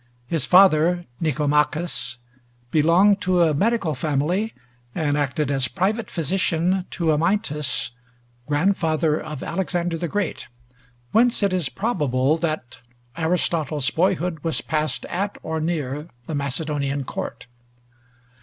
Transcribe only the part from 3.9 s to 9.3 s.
family, and acted as private physician to Amyntas, grandfather